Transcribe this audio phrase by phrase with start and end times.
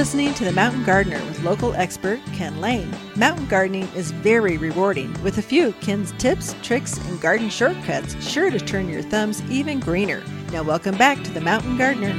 [0.00, 2.90] listening to The Mountain Gardener with local expert Ken Lain.
[3.16, 8.50] Mountain gardening is very rewarding, with a few Ken's tips, tricks, and garden shortcuts sure
[8.50, 10.22] to turn your thumbs even greener.
[10.52, 12.14] Now, welcome back to The Mountain Gardener.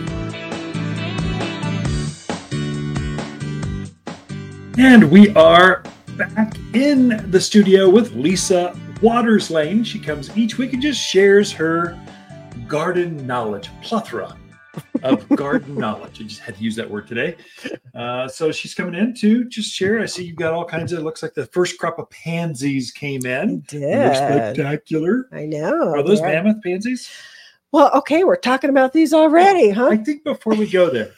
[4.78, 5.82] And we are
[6.18, 9.84] back in the studio with Lisa Waters Lain.
[9.84, 12.00] She comes each week and just shares her
[12.68, 14.38] garden knowledge, plethora
[15.04, 16.22] of garden knowledge.
[16.22, 17.36] I just had to use that word today.
[17.94, 20.00] Uh, so she's coming in to just share.
[20.00, 21.00] I see you've got all kinds of.
[21.00, 23.62] It looks like the first crop of pansies came in.
[23.68, 24.16] Did.
[24.16, 25.28] spectacular.
[25.32, 25.94] I know.
[25.94, 27.10] Are those they're- mammoth pansies?
[27.74, 29.88] Well, okay, we're talking about these already, huh?
[29.90, 31.12] I think before we go there,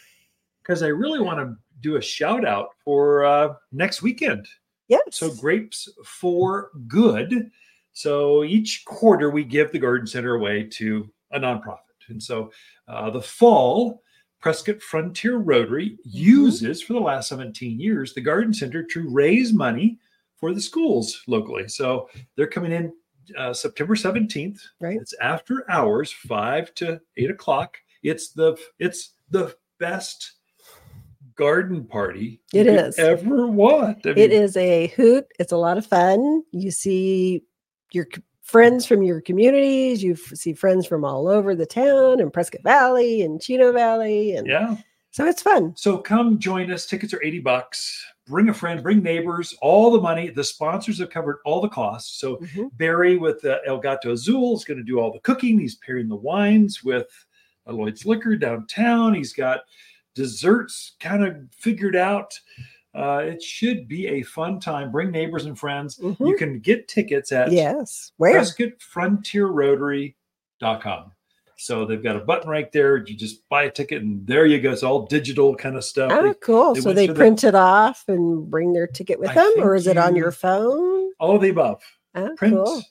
[0.61, 4.47] because I really want to do a shout out for uh, next weekend.
[4.87, 5.01] yes.
[5.11, 7.49] So grapes for good.
[7.93, 12.51] So each quarter we give the garden center away to a nonprofit, and so
[12.87, 14.01] uh, the fall
[14.39, 19.99] Prescott Frontier Rotary uses for the last 17 years the garden center to raise money
[20.35, 21.69] for the schools locally.
[21.69, 22.91] So they're coming in
[23.37, 24.59] uh, September 17th.
[24.81, 24.97] Right.
[24.99, 27.77] It's after hours, five to eight o'clock.
[28.03, 30.33] It's the it's the best
[31.35, 32.99] garden party It is.
[32.99, 34.05] ever want.
[34.05, 35.25] I mean, is a hoot.
[35.39, 36.43] It's a lot of fun.
[36.51, 37.43] You see
[37.93, 38.07] your
[38.43, 40.03] friends from your communities.
[40.03, 44.35] You see friends from all over the town and Prescott Valley and Chino Valley.
[44.35, 44.75] And Yeah.
[45.11, 45.73] so it's fun.
[45.75, 46.85] So come join us.
[46.85, 48.05] Tickets are 80 bucks.
[48.27, 50.29] Bring a friend, bring neighbors, all the money.
[50.29, 52.19] The sponsors have covered all the costs.
[52.19, 52.69] So Mhm.
[52.77, 55.59] Barry with uh, El Gato Azul is going to do all the cooking.
[55.59, 57.07] He's pairing the wines with
[57.67, 59.13] uh, Lloyd's Liquor downtown.
[59.13, 59.61] He's got
[60.15, 62.37] desserts kind of figured out.
[62.95, 64.91] Uh, it should be a fun time.
[64.91, 65.97] Bring neighbors and friends.
[65.97, 66.27] Mhm.
[66.27, 68.11] You can get tickets at Yes.
[68.17, 68.39] Where?
[68.39, 71.11] PrescottFrontierRotary.com.
[71.57, 72.97] So they've got a button right there.
[72.97, 74.71] You just buy a ticket, and there you go.
[74.71, 76.11] It's all digital kind of stuff.
[76.13, 76.73] Oh, They- cool.
[76.73, 79.53] they so they through the- print it off and bring their ticket with I them,
[79.57, 81.11] or is it on your phone?
[81.19, 81.81] all of the above.
[82.15, 82.55] Oh, Print.
[82.55, 82.81] cool.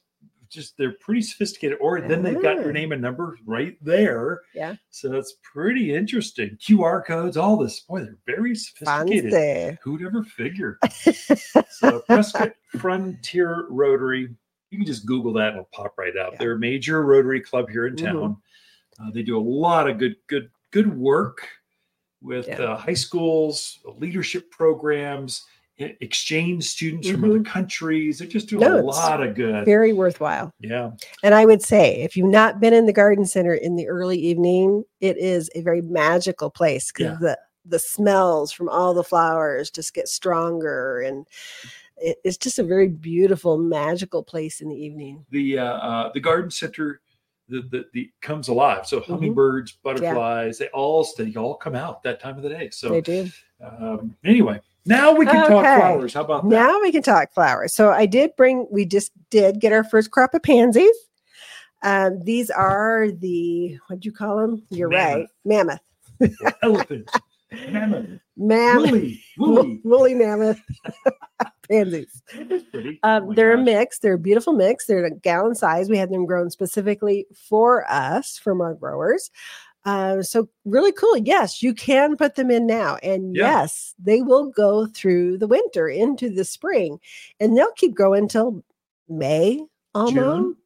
[0.52, 1.78] Just they're pretty sophisticated.
[1.80, 2.72] Or then they've got your Ah.
[2.72, 4.42] name and number right there.
[4.54, 4.76] Yeah.
[4.90, 6.58] So it's pretty interesting.
[6.60, 7.80] QR codes, all this.
[7.80, 9.32] Boy, they're very sophisticated.
[9.32, 9.78] Fancy.
[9.82, 10.78] Who'd ever figure?
[11.70, 14.28] so Prescott Frontier Rotary.
[14.70, 16.32] You can just Google that and it'll pop right out.
[16.32, 16.38] Yeah.
[16.38, 18.04] They're a major Rotary club here in Mhm.
[18.04, 18.36] town.
[19.00, 21.48] Uh, they do a lot of good, good, good work
[22.20, 22.62] with Yeah.
[22.62, 25.44] uh, high schools, leadership programs,
[25.78, 28.18] exchange students from other countries.
[28.18, 28.74] They just do Mm-hmm.
[28.74, 29.64] No, a lot of good.
[29.64, 30.52] Very worthwhile.
[30.60, 30.90] yeah,
[31.22, 34.18] And I would say, if you've not been in the garden center in the early
[34.18, 37.18] evening, it is a very magical place because Yeah.
[37.20, 41.26] the the smells from all the flowers just get stronger, and
[41.96, 45.24] it, it's just a very beautiful, magical place in the evening.
[45.30, 47.00] the uh, uh, the garden center.
[47.48, 48.86] The, the, the comes alive.
[48.86, 49.12] So Mm-hmm.
[49.12, 52.70] hummingbirds, butterflies, they all they all come out that time of the day.
[52.70, 53.28] So they do.
[53.60, 56.14] um, anyway, now we can talk flowers.
[56.14, 56.48] How about that?
[56.48, 57.72] Now we can talk flowers.
[57.72, 58.66] So I did bring.
[58.70, 60.96] We just did get our first crop of pansies.
[61.82, 64.62] Um, these are the what do you call them?
[64.70, 65.80] You're right, mammoth,
[66.62, 67.10] Elephant,
[67.70, 69.80] mammoth, mammoth, woolly, woolly.
[69.82, 70.60] woolly mammoth
[71.68, 72.22] pansies.
[72.38, 73.98] Um, Oh they're a mix.
[73.98, 74.86] They're a beautiful mix.
[74.86, 75.88] They're a gallon size.
[75.88, 79.30] We had them grown specifically for us from our growers.
[79.84, 81.16] Uh, so really cool.
[81.16, 83.60] Yes, you can put them in now, and Yeah.
[83.60, 87.00] yes, they will go through the winter into the spring,
[87.40, 88.62] and they'll keep growing until
[89.08, 90.14] May almost.
[90.14, 90.56] June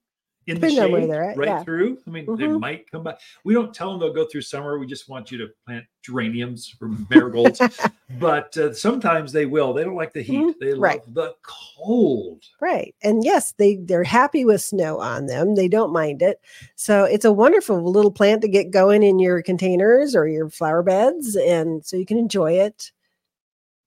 [0.46, 1.64] in the Depending where shade, right yeah.
[1.64, 1.98] through.
[2.06, 2.60] I mean, they Mhm.
[2.60, 3.18] might come back.
[3.44, 4.78] We don't tell them they'll go through summer.
[4.78, 7.60] We just want you to plant geraniums or marigolds.
[8.20, 9.72] but uh, sometimes they will.
[9.72, 10.38] They don't like the heat.
[10.38, 10.54] Mhm.
[10.60, 11.14] They love Right.
[11.14, 12.44] the cold.
[12.60, 12.94] Right.
[13.02, 15.56] And yes, they they're happy with snow on them.
[15.56, 16.40] They don't mind it.
[16.76, 20.82] So it's a wonderful little plant to get going in your containers or your flower
[20.84, 22.92] beds and so you can enjoy it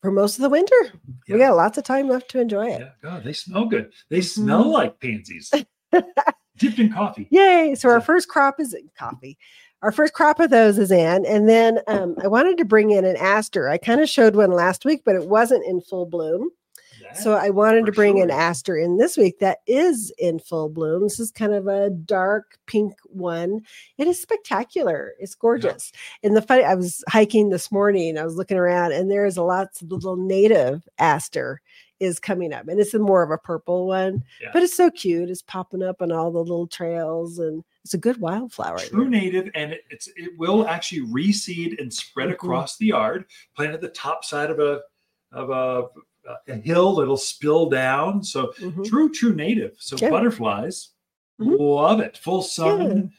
[0.01, 0.75] for most of the winter.
[1.27, 1.35] Yeah.
[1.35, 2.81] We got lots of time left to enjoy it.
[2.81, 3.91] Yeah, God, they smell good.
[4.09, 4.71] They smell Mhm.
[4.73, 5.51] like pansies
[6.59, 7.27] dipped in coffee.
[7.31, 7.75] Yay.
[7.75, 9.37] So our first crop is coffee.
[9.81, 11.25] Our first crop of those is in.
[11.25, 13.69] And then um, I wanted to bring in an aster.
[13.69, 16.49] I kind of showed one last week, but it wasn't in full bloom.
[17.15, 21.01] So I wanted to bring an aster in this week that is in full bloom.
[21.03, 23.61] This is kind of a dark pink one.
[23.97, 25.13] It is spectacular.
[25.19, 25.91] It's gorgeous.
[26.21, 28.17] And the funny, I was hiking this morning.
[28.17, 31.61] I was looking around, and there is a lots of little native aster
[31.99, 34.49] is coming up, and it's a more of a purple one, Yeah.
[34.53, 35.29] but it's so cute.
[35.29, 38.79] It's popping up on all the little trails, and it's a good wildflower.
[38.79, 42.33] True native, and it's it will actually reseed and spread Mhm.
[42.33, 43.25] across the yard.
[43.55, 44.81] Plant at the top side of a
[45.31, 45.87] of a,
[46.51, 48.23] a hill, it'll spill down.
[48.23, 48.83] So Mhm.
[48.87, 49.75] true, true native.
[49.77, 50.09] So Yeah.
[50.09, 50.89] butterflies
[51.39, 51.59] Mhm.
[51.59, 52.17] love it.
[52.17, 53.11] Full sun.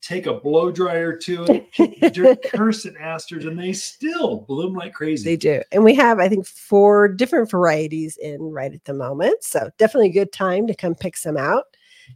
[0.00, 4.92] Take a blow dryer to it, dirt, curse at asters, and they still bloom like
[4.92, 5.24] crazy.
[5.24, 5.62] They do.
[5.72, 9.42] And we have, I think, four different varieties in right at the moment.
[9.42, 11.64] So definitely a good time to come pick some out.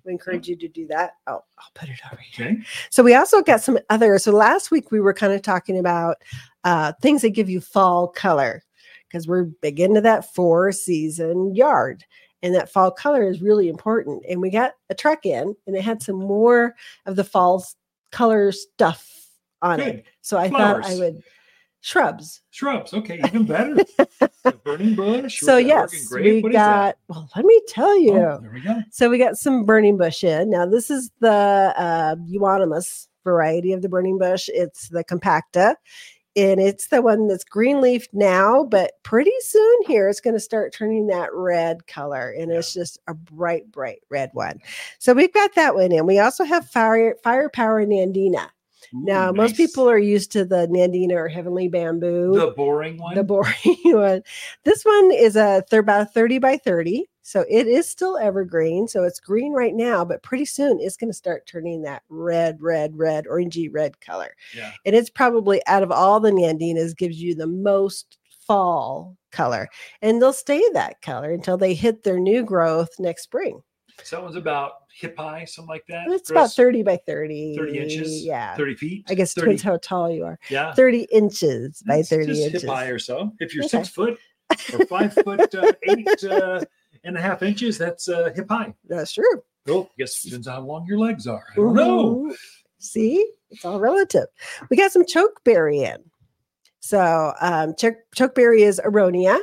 [0.05, 1.12] We encourage you to do that.
[1.26, 2.46] Oh, I'll put it over here.
[2.46, 2.62] Okay.
[2.90, 4.19] So we also got some other.
[4.19, 6.17] So last week we were kind of talking about
[6.64, 8.62] uh, things that give you fall color
[9.08, 12.05] because we're big into that four season yard.
[12.43, 14.25] And that fall color is really important.
[14.29, 16.75] And we got a truck in and it had some more
[17.06, 17.65] of the fall
[18.11, 19.29] color stuff
[19.61, 20.05] on it.
[20.21, 21.23] So I thought I would
[21.81, 22.41] shrubs.
[22.50, 22.94] Shrubs.
[22.94, 23.77] Okay, even better.
[24.44, 25.41] The burning bush.
[25.41, 26.97] So with the Oregon yes, we What got.
[27.06, 28.15] Well, let me tell you.
[28.15, 28.83] Oh, there we go.
[28.91, 30.50] So we got some burning bush in.
[30.50, 34.49] Now this is the uh, euonymus variety of the burning bush.
[34.53, 35.77] It's the compacta,
[36.37, 40.40] and it's the one that's green leaf now, but pretty soon here it's going to
[40.40, 44.58] start turning that red color, and it's just a bright, bright red one.
[44.99, 46.06] So we've got that one in.
[46.06, 48.49] We also have fire firepower nandina.
[48.94, 53.14] Ooh, Now most people are used to the nandina or heavenly bamboo the boring one.
[53.14, 54.23] the boring one.
[54.64, 57.06] This one is a they're about 30 by 30.
[57.23, 58.89] So it is still evergreen.
[58.89, 62.59] So it's green right now, but pretty soon it's going to start turning that red,
[62.61, 64.35] red, red, orangey red color.
[64.57, 64.73] yeah.
[64.85, 69.69] And it's probably out of all the Nandinas gives you the most fall color.
[70.03, 73.63] And they'll stay that color until they hit their new growth next spring.
[74.03, 76.09] So that one's about hip high, something like that.
[76.09, 77.57] It's about 30 by 30.
[77.57, 78.25] 30 inches.
[78.25, 78.57] Yeah.
[78.57, 79.05] 30 feet.
[79.09, 79.47] I guess it 30.
[79.47, 80.39] depends how tall you are.
[80.51, 80.75] Yeah.
[80.75, 82.63] 30 inches by That's 30 just inches.
[82.63, 83.33] hip high or so.
[83.39, 83.79] If you're Okay.
[83.79, 84.19] six foot
[84.73, 86.65] or five foot uh, eight uh,
[87.05, 88.75] and a half inches, that's uh, hip high.
[88.89, 89.43] That's true.
[89.69, 91.45] Oh, guess it depends on how long your legs are.
[91.53, 92.15] I don't know.
[92.31, 92.37] Mhm.
[92.79, 94.27] See, it's all relative.
[94.71, 95.99] We got some chokeberry in.
[96.81, 99.39] So, um, choke, chokeberry is aronia.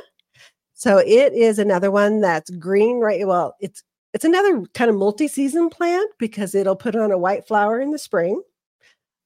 [0.74, 3.26] So it is another one that's green, right?
[3.26, 7.80] Well, it's it's another kind of multi-season plant because it'll put on a white flower
[7.80, 8.42] in the spring.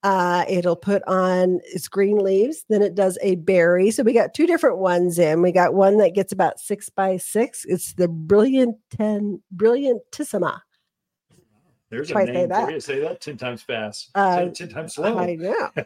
[0.04, 3.90] Uh, it'll put on its green leaves, then it does a berry.
[3.90, 5.40] So we got two different ones in.
[5.40, 7.64] We got one that gets about six by six.
[7.64, 10.60] It's the brilliant ten brilliantissima.
[11.88, 12.66] There's Try a to say name that.
[12.66, 12.80] for you.
[12.80, 14.10] Say that 10 times fast.
[14.14, 15.18] Uh, it 10 times slow.
[15.18, 15.70] I know.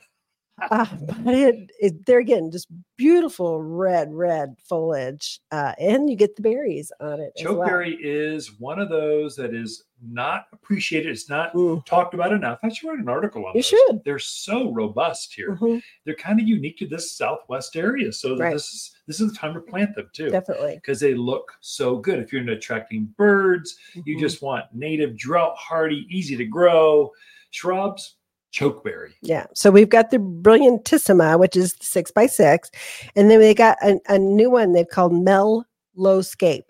[0.71, 0.87] uh,
[1.25, 6.43] but it, it, there again, just beautiful red, red foliage, uh, and you get the
[6.43, 7.33] berries on it.
[7.39, 7.57] as well.
[7.69, 11.11] Chokeberry is one of those that is not appreciated.
[11.11, 12.59] It's not Mm, talked about enough.
[12.63, 13.67] I should write an article on You those.
[13.69, 14.05] should.
[14.05, 15.57] They're so robust here.
[15.57, 18.13] mhm, They're kind of unique to this southwest area.
[18.13, 18.53] So Right.
[18.53, 20.29] this is this is the time to plant them too.
[20.31, 20.75] definitely.
[20.77, 22.19] Because they look so good.
[22.19, 24.21] If you're into attracting birds, you Mhm.
[24.21, 27.11] just want native, drought hardy, easy to grow
[27.51, 28.17] shrubs,
[28.53, 29.13] chokeberry.
[29.23, 29.47] yeah.
[29.55, 32.71] So we've got the brilliantissima, which is six by six,
[33.17, 36.65] and then they got a, a new one they've called Mellowscape.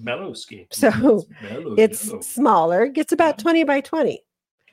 [0.00, 0.72] Mellowscape.
[0.72, 0.90] So,
[1.42, 2.20] mellow It's yellow.
[2.20, 3.42] smaller, gets about Yeah.
[3.42, 4.22] twenty by twenty.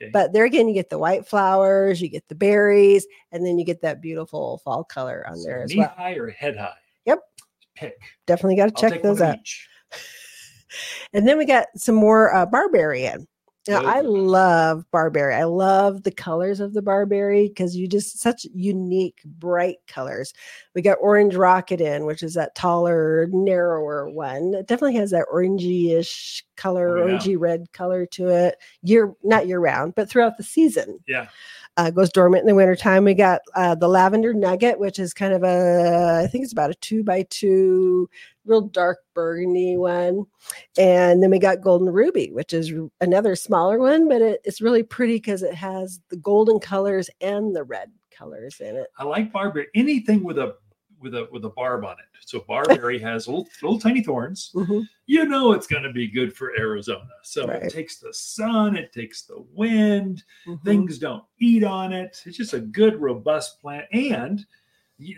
[0.00, 0.10] Okay.
[0.12, 3.64] But there again, you get the white flowers, you get the berries, and then you
[3.64, 5.92] get that beautiful fall color on So there as knee well.
[5.96, 6.72] high or head high?
[7.04, 7.18] Yep.
[7.74, 7.94] Pick.
[8.26, 9.38] Definitely got to check those out.
[11.14, 13.26] And then we got some more uh, barberry in.
[13.68, 15.34] Now, I love barberry.
[15.34, 20.32] I love the colors of the barberry because you just such unique, bright colors.
[20.74, 24.54] We got orange rocket in, which is that taller, narrower one.
[24.54, 27.18] It definitely has that orangey-ish color, Oh, yeah.
[27.18, 28.56] orangey red color to it.
[28.82, 30.98] Year, not year round, but throughout the season.
[31.06, 31.28] Yeah.
[31.78, 33.04] Uh, goes dormant in the wintertime.
[33.04, 36.72] We got uh, the lavender nugget, which is kind of a, I think it's about
[36.72, 38.10] a two by two,
[38.44, 40.24] real dark burgundy one.
[40.76, 44.82] And then we got Golden Ruby, which is another smaller one, but it, it's really
[44.82, 48.88] pretty because it has the golden colors and the red colors in it.
[48.98, 49.66] I like Barbara.
[49.76, 50.56] Anything with a
[51.00, 52.06] with a with a barb on it.
[52.26, 54.50] So barberry has little little tiny thorns.
[54.54, 54.86] Mhm.
[55.06, 57.08] You know it's going to be good for Arizona.
[57.22, 57.62] So Right.
[57.62, 60.22] it takes the sun, it takes the wind.
[60.46, 60.62] Mhm.
[60.64, 62.22] Things don't eat on it.
[62.26, 64.44] It's just a good, robust plant, and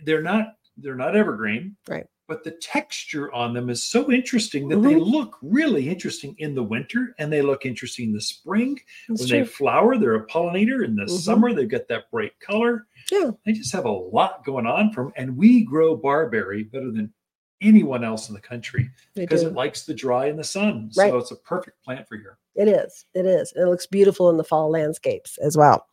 [0.04, 1.76] they're not they're not evergreen.
[1.88, 2.06] Right.
[2.30, 5.04] But the texture on them is so interesting that they Mhm.
[5.10, 8.78] look really interesting in the winter, and they look interesting in the spring.
[9.08, 9.38] That's when true.
[9.40, 10.84] they flower, they're a pollinator.
[10.84, 11.10] In the Mhm.
[11.10, 12.86] summer, they've got that bright color.
[13.10, 13.32] Yeah.
[13.44, 17.12] They just have a lot going on from and we grow barberry better than
[17.60, 19.48] anyone else in the country They because do.
[19.48, 20.92] it likes the dry and the sun.
[20.96, 21.10] Right.
[21.10, 22.38] So it's a perfect plant for here.
[22.56, 23.06] It is.
[23.14, 23.52] It is.
[23.54, 25.86] It looks beautiful in the fall landscapes as well.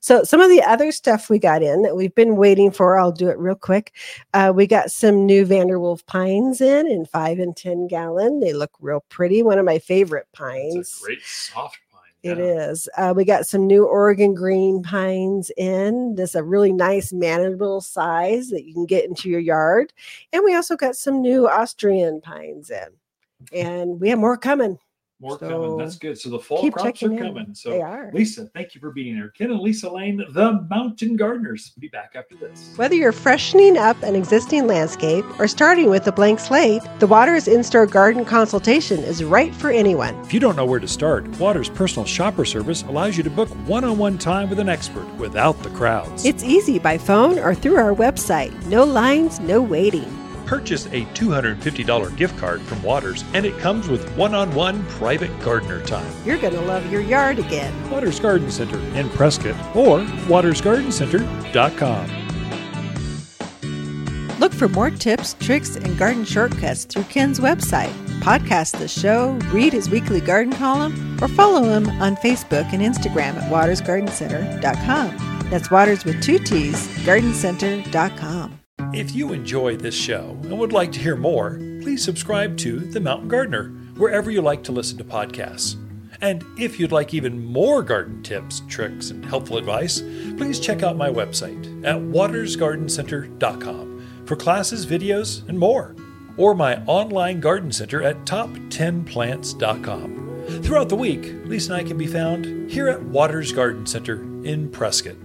[0.00, 3.12] So, some of the other stuff we got in that we've been waiting for, I'll
[3.12, 3.92] do it real quick.
[4.32, 8.40] Uh, we got some new Vanderwolf pines in in five and 10 gallon.
[8.40, 9.42] They look real pretty.
[9.42, 10.76] One of my favorite pines.
[10.76, 12.02] It's a great soft pine.
[12.22, 12.70] It yeah.
[12.70, 12.88] is.
[12.96, 16.14] Uh, we got some new Oregon green pines in.
[16.14, 19.92] This a really nice, manageable size that you can get into your yard.
[20.32, 22.86] And we also got some new Austrian pines in.
[23.52, 24.78] And we have more coming.
[25.24, 25.76] More So, coming.
[25.78, 26.18] That's good.
[26.18, 27.24] So the fall keep crops are checking in.
[27.24, 27.54] coming.
[27.54, 28.10] So They are.
[28.12, 29.30] Lisa, thank you for being here.
[29.30, 31.70] Ken and Lisa Lain, the Mountain Gardeners.
[31.78, 32.74] Be back after this.
[32.76, 37.48] Whether you're freshening up an existing landscape or starting with a blank slate, the Waters
[37.48, 40.14] in store garden consultation is right for anyone.
[40.26, 43.48] If you don't know where to start, Water's personal shopper service allows you to book
[43.66, 46.26] one on one time with an expert without the crowds.
[46.26, 48.52] It's easy by phone or through our website.
[48.66, 50.04] No lines, no waiting.
[50.46, 55.38] Purchase a $250 gift card from Waters, and it comes with one on one private
[55.40, 56.10] gardener time.
[56.24, 57.90] You're going to love your yard again.
[57.90, 62.24] Waters Garden Center in Prescott or watersgardencenter.com.
[64.40, 67.92] Look for more tips, tricks, and garden shortcuts through Ken's website.
[68.20, 73.36] Podcast the show, read his weekly garden column, or follow him on Facebook and Instagram
[73.36, 75.48] at watersgardencenter.com.
[75.50, 78.63] That's waters with two T's, gardencenter.com.
[78.94, 83.00] If you enjoy this show and would like to hear more, please subscribe to The
[83.00, 85.74] Mountain Gardener wherever you like to listen to podcasts.
[86.20, 90.00] And if you'd like even more garden tips, tricks, and helpful advice,
[90.36, 95.96] please check out my website at watersgardencenter.com for classes, videos, and more,
[96.36, 100.60] or my online garden center at top10plants.com.
[100.62, 104.70] Throughout the week, Lisa and I can be found here at Waters Garden Center in
[104.70, 105.16] Prescott.